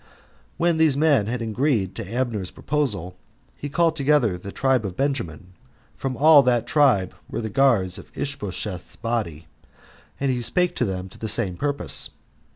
[0.57, 3.17] When these men had agreed to Abner's proposal,
[3.55, 5.53] he called together the tribe of Benjamin,
[5.95, 9.45] for all of that tribe were the guards of Ishbosheth's body,
[10.19, 12.09] and he spake to them to the same purpose.